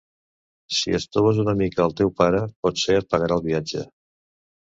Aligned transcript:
Si 0.77 0.95
estoves 0.99 1.41
una 1.43 1.53
mica 1.59 1.83
el 1.89 1.93
teu 1.99 2.09
pare, 2.23 2.41
potser 2.69 2.97
et 3.03 3.09
pagarà 3.13 3.39
el 3.41 3.45
viatge. 3.51 3.87